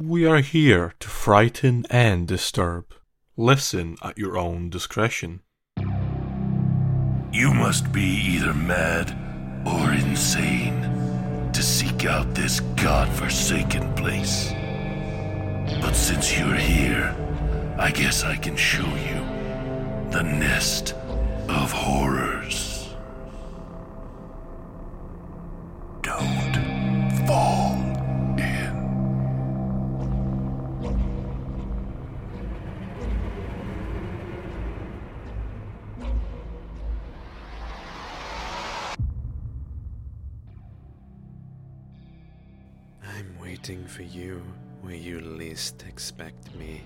[0.00, 2.94] We are here to frighten and disturb.
[3.36, 5.40] Listen at your own discretion.
[7.32, 9.10] You must be either mad
[9.66, 14.52] or insane to seek out this god-forsaken place.
[15.80, 17.14] But since you're here,
[17.76, 20.94] I guess I can show you the nest
[43.16, 44.42] I'm waiting for you
[44.82, 46.82] where you least expect me.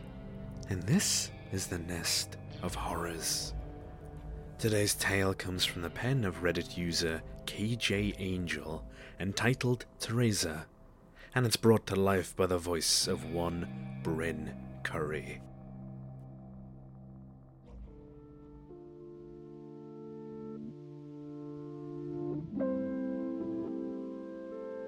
[0.70, 3.54] And this is the nest of horrors.
[4.58, 8.84] Today's tale comes from the pen of Reddit user KJ Angel,
[9.18, 10.66] entitled Theresa,
[11.34, 15.40] and it's brought to life by the voice of one Bryn Curry.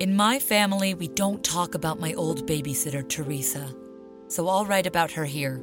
[0.05, 3.75] In my family, we don't talk about my old babysitter, Theresa,
[4.29, 5.63] so I'll write about her here.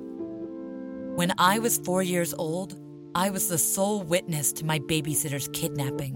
[1.14, 2.75] When I was four years old,
[3.14, 6.16] I was the sole witness to my babysitter's kidnapping.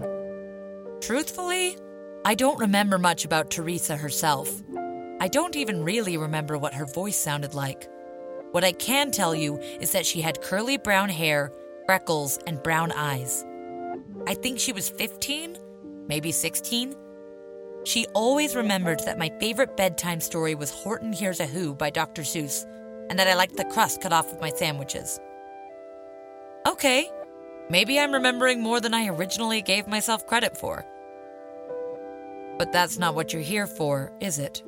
[1.00, 1.78] Truthfully,
[2.24, 4.60] I don't remember much about Theresa herself.
[5.20, 7.88] I don't even really remember what her voice sounded like.
[8.50, 11.52] What I can tell you is that she had curly brown hair,
[11.86, 13.46] freckles, and brown eyes.
[14.26, 15.58] I think she was 15,
[16.08, 17.05] maybe 16.
[17.86, 22.22] She always remembered that my favorite bedtime story was Horton Hears a Who by Dr.
[22.22, 22.66] Seuss,
[23.08, 25.20] and that I liked the crust cut off of my sandwiches.
[26.66, 27.08] Okay,
[27.70, 30.84] maybe I'm remembering more than I originally gave myself credit for.
[32.58, 34.64] But that's not what you're here for, is it?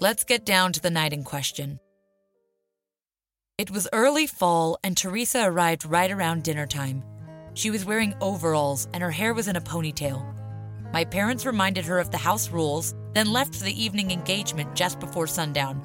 [0.00, 1.78] Let's get down to the night in question.
[3.58, 7.04] It was early fall, and Theresa arrived right around dinner time.
[7.54, 10.39] She was wearing overalls, and her hair was in a ponytail.
[10.92, 14.98] My parents reminded her of the house rules, then left for the evening engagement just
[14.98, 15.82] before sundown.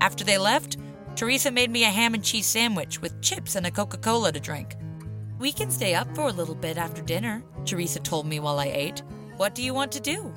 [0.00, 0.76] After they left,
[1.16, 4.40] Theresa made me a ham and cheese sandwich with chips and a Coca Cola to
[4.40, 4.76] drink.
[5.38, 8.66] We can stay up for a little bit after dinner, Theresa told me while I
[8.66, 9.02] ate.
[9.36, 10.32] What do you want to do?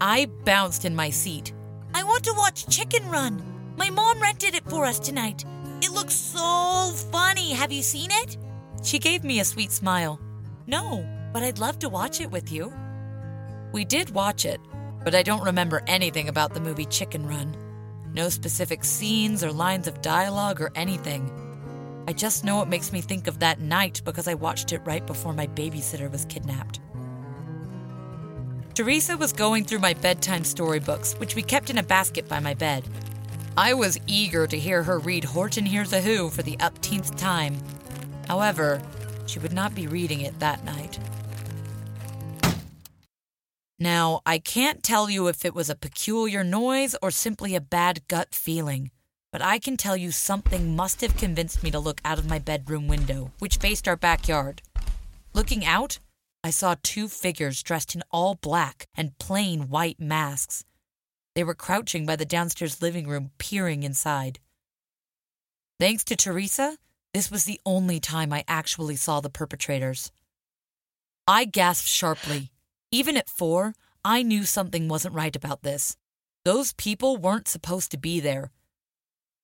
[0.00, 1.52] I bounced in my seat.
[1.92, 3.42] I want to watch Chicken Run.
[3.76, 5.44] My mom rented it for us tonight.
[5.82, 7.52] It looks so funny.
[7.52, 8.36] Have you seen it?
[8.82, 10.20] She gave me a sweet smile.
[10.66, 12.72] No, but I'd love to watch it with you.
[13.74, 14.60] We did watch it,
[15.02, 17.56] but I don't remember anything about the movie Chicken Run.
[18.14, 21.28] No specific scenes or lines of dialogue or anything.
[22.06, 25.04] I just know it makes me think of that night because I watched it right
[25.04, 26.78] before my babysitter was kidnapped.
[28.74, 32.54] Theresa was going through my bedtime storybooks, which we kept in a basket by my
[32.54, 32.84] bed.
[33.56, 37.56] I was eager to hear her read Horton Hears a Who for the upteenth time.
[38.28, 38.80] However,
[39.26, 41.00] she would not be reading it that night.
[43.78, 48.06] Now, I can't tell you if it was a peculiar noise or simply a bad
[48.06, 48.92] gut feeling,
[49.32, 52.38] but I can tell you something must have convinced me to look out of my
[52.38, 54.62] bedroom window, which faced our backyard.
[55.32, 55.98] Looking out,
[56.44, 60.64] I saw two figures dressed in all black and plain white masks.
[61.34, 64.38] They were crouching by the downstairs living room, peering inside.
[65.80, 66.78] Thanks to Theresa,
[67.12, 70.12] this was the only time I actually saw the perpetrators.
[71.26, 72.52] I gasped sharply.
[72.94, 73.74] Even at four,
[74.04, 75.96] I knew something wasn't right about this.
[76.44, 78.52] Those people weren't supposed to be there.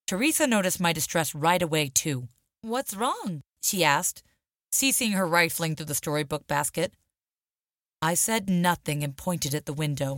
[0.06, 2.28] Theresa noticed my distress right away, too.
[2.60, 3.42] What's wrong?
[3.60, 4.22] she asked,
[4.70, 6.94] ceasing her rifling through the storybook basket.
[8.00, 10.16] I said nothing and pointed at the window.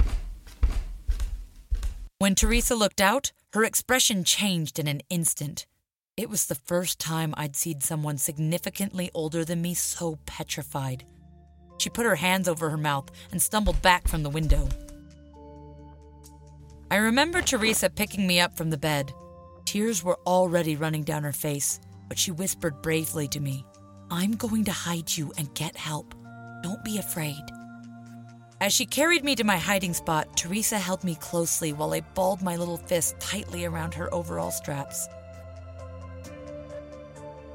[2.18, 5.64] When Theresa looked out, her expression changed in an instant.
[6.18, 11.06] It was the first time I'd seen someone significantly older than me so petrified.
[11.82, 14.68] She put her hands over her mouth and stumbled back from the window.
[16.92, 19.12] I remember Theresa picking me up from the bed.
[19.64, 23.64] Tears were already running down her face, but she whispered bravely to me,
[24.12, 26.14] I'm going to hide you and get help.
[26.62, 27.42] Don't be afraid.
[28.60, 32.42] As she carried me to my hiding spot, Theresa held me closely while I balled
[32.42, 35.08] my little fist tightly around her overall straps.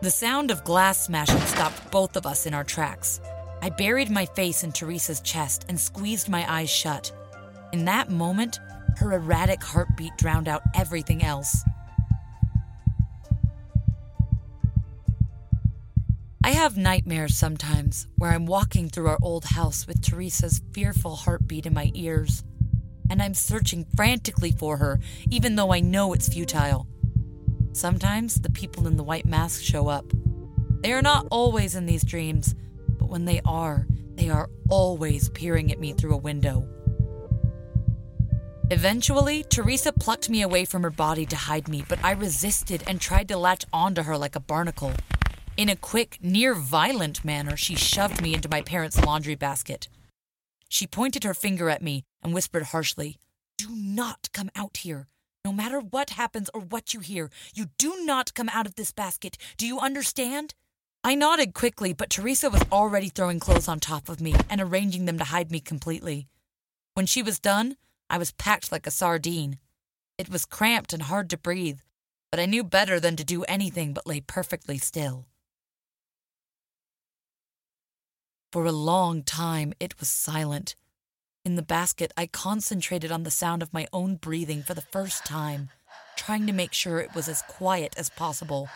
[0.01, 3.21] The sound of glass smashing stopped both of us in our tracks.
[3.61, 7.11] I buried my face in Theresa's chest and squeezed my eyes shut.
[7.73, 8.59] In that moment,
[8.97, 11.63] her erratic heartbeat drowned out everything else.
[16.43, 21.65] I have nightmares sometimes where I'm walking through our old house with Theresa's fearful heartbeat
[21.65, 22.43] in my ears.
[23.09, 24.99] and I'm searching frantically for her,
[25.29, 26.87] even though I know it's futile.
[27.73, 30.11] Sometimes the people in the white masks show up.
[30.81, 32.55] They are not always in these dreams,
[33.07, 36.67] but when they are, they are always peering at me through a window.
[38.69, 42.99] Eventually, Theresa plucked me away from her body to hide me, but I resisted and
[42.99, 44.91] tried to latch onto her like a barnacle.
[45.55, 49.87] In a quick, near violent manner, she shoved me into my parents' laundry basket.
[50.67, 53.19] She pointed her finger at me and whispered harshly,
[53.57, 55.07] Do not come out here.
[55.45, 58.91] No matter what happens or what you hear, you do not come out of this
[58.91, 59.37] basket.
[59.55, 60.55] Do you understand?
[61.03, 65.05] I nodded quickly, but Theresa was already throwing clothes on top of me and arranging
[65.05, 66.27] them to hide me completely.
[66.95, 67.77] When she was done,
[68.09, 69.59] I was packed like a sardine.
[70.17, 71.79] It was cramped and hard to breathe,
[72.31, 75.27] but I knew better than to do anything but lay perfectly still.
[78.51, 80.75] For a long time, it was silent.
[81.45, 85.25] In the basket, I concentrated on the sound of my own breathing for the first
[85.25, 85.69] time,
[86.15, 88.67] trying to make sure it was as quiet as possible.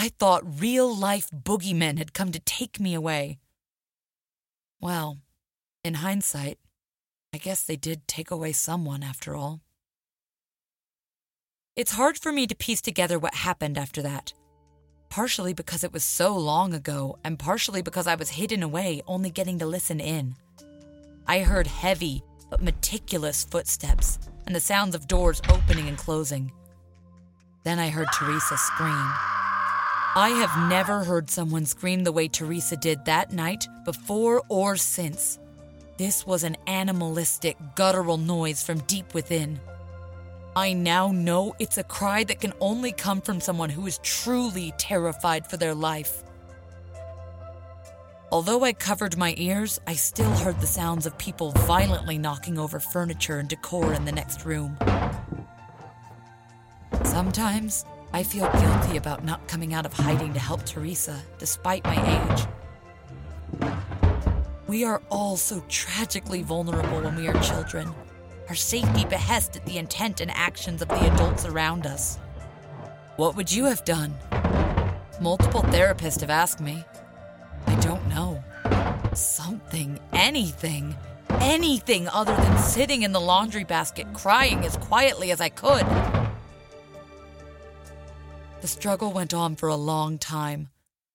[0.00, 3.40] I thought real life boogeymen had come to take me away.
[4.80, 5.18] Well,
[5.82, 6.60] in hindsight,
[7.34, 9.60] I guess they did take away someone after all.
[11.74, 14.32] It's hard for me to piece together what happened after that.
[15.08, 19.30] Partially because it was so long ago, and partially because I was hidden away, only
[19.30, 20.36] getting to listen in.
[21.26, 26.52] I heard heavy but meticulous footsteps and the sounds of doors opening and closing.
[27.64, 29.37] Then I heard Theresa scream.
[30.16, 35.38] I have never heard someone scream the way Theresa did that night before or since.
[35.98, 39.60] This was an animalistic, guttural noise from deep within.
[40.56, 44.72] I now know it's a cry that can only come from someone who is truly
[44.78, 46.24] terrified for their life.
[48.32, 52.80] Although I covered my ears, I still heard the sounds of people violently knocking over
[52.80, 54.76] furniture and decor in the next room.
[57.04, 62.46] Sometimes I feel guilty about not coming out of hiding to help Theresa, despite my
[63.60, 63.70] age.
[64.66, 67.94] We are all so tragically vulnerable when we are children.
[68.48, 72.18] Our safety behest at the intent and actions of the adults around us.
[73.16, 74.14] What would you have done?
[75.20, 76.84] Multiple therapists have asked me.
[77.66, 78.42] I don't know.
[79.14, 80.96] Something, anything,
[81.40, 85.84] anything other than sitting in the laundry basket crying as quietly as I could.
[88.60, 90.68] The struggle went on for a long time.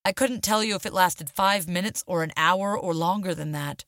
[0.06, 3.52] I couldn't tell you if it lasted five minutes or an hour or longer than
[3.52, 3.84] that.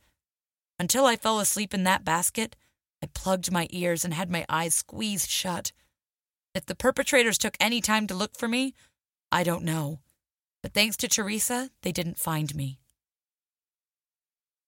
[0.77, 2.57] Until I fell asleep in that basket,
[3.01, 5.71] I plugged my ears and had my eyes squeezed shut.
[6.53, 8.73] If the perpetrators took any time to look for me,
[9.31, 9.99] I don't know.
[10.61, 12.79] But thanks to Theresa, they didn't find me.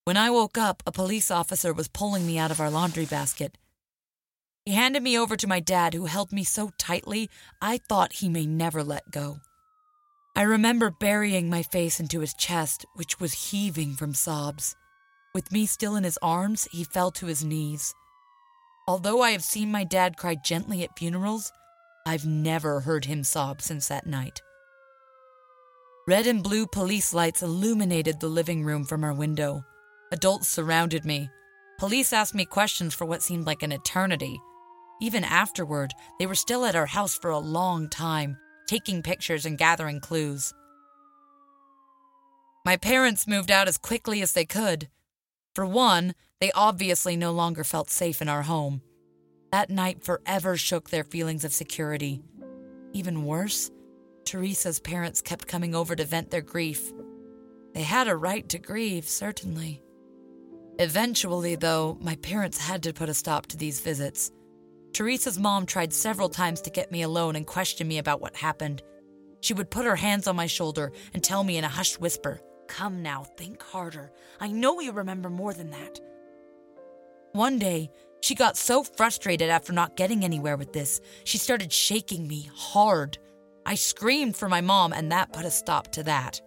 [0.06, 3.58] When I woke up, a police officer was pulling me out of our laundry basket.
[4.68, 7.30] He handed me over to my dad, who held me so tightly
[7.62, 9.40] I thought he may never let go.
[10.36, 14.76] I remember burying my face into his chest, which was heaving from sobs.
[15.34, 17.96] With me still in his arms, he fell to his knees.
[18.90, 21.50] Although I have seen my dad cry gently at funerals,
[22.06, 24.42] I've never heard him sob since that night.
[26.10, 29.64] Red and blue police lights illuminated the living room from our window.
[30.12, 31.30] Adults surrounded me.
[31.80, 34.38] Police asked me questions for what seemed like an eternity.
[35.00, 38.38] Even afterward, they were still at our house for a long time,
[38.68, 40.54] taking pictures and gathering clues.
[42.66, 44.90] My parents moved out as quickly as they could.
[45.56, 48.82] For one, they obviously no longer felt safe in our home.
[49.52, 52.22] That night forever shook their feelings of security.
[52.94, 53.72] Even worse,
[54.26, 56.92] Theresa's parents kept coming over to vent their grief.
[57.74, 59.82] They had a right to grieve, certainly.
[60.80, 64.32] Eventually, though, my parents had to put a stop to these visits.
[64.98, 68.82] Theresa's mom tried several times to get me alone and question me about what happened.
[69.42, 72.42] She would put her hands on my shoulder and tell me in a hushed whisper,
[72.68, 74.12] Come now, think harder.
[74.40, 76.00] I know you remember more than that.
[77.34, 82.28] One day, she got so frustrated after not getting anywhere with this, she started shaking
[82.28, 83.20] me hard.
[83.68, 86.42] I screamed for my mom, and that put a stop to that.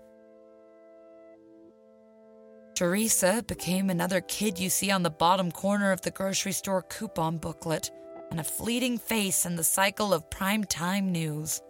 [2.74, 7.38] Theresa became another kid you see on the bottom corner of the grocery store coupon
[7.38, 7.92] booklet
[8.30, 11.60] and a fleeting face in the cycle of prime time news.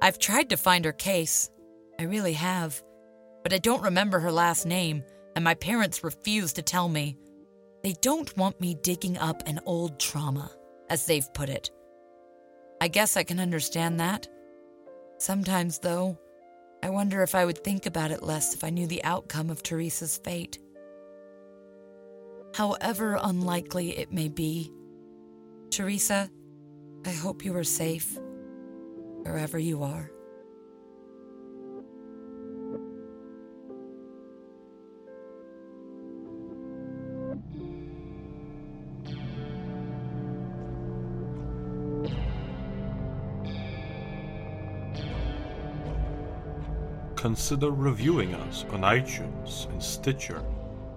[0.00, 1.50] I've tried to find her case.
[1.98, 2.82] I really have.
[3.42, 5.04] But I don't remember her last name,
[5.36, 7.16] and my parents refuse to tell me.
[7.82, 10.50] They don't want me digging up an old trauma,
[10.90, 11.70] as they've put it.
[12.80, 14.28] I guess I can understand that.
[15.18, 16.18] Sometimes, though,
[16.82, 19.62] I wonder if I would think about it less if I knew the outcome of
[19.62, 20.58] Theresa's fate.
[22.54, 24.70] however unlikely it may be.
[25.72, 26.30] Theresa,
[27.06, 28.18] I hope you are safe
[29.22, 30.10] wherever you are.
[47.16, 50.44] Consider reviewing us on iTunes and Stitcher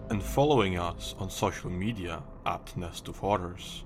[0.10, 3.86] and following us on social media at Nest of Horrors.